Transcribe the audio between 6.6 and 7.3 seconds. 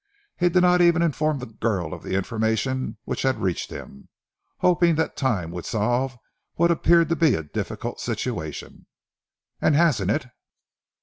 appeared to